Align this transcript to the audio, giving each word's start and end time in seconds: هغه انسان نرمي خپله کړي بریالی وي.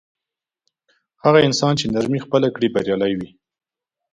هغه 1.23 1.39
انسان 1.47 1.73
نرمي 1.95 2.19
خپله 2.25 2.47
کړي 2.55 2.67
بریالی 2.75 3.13
وي. 3.19 3.29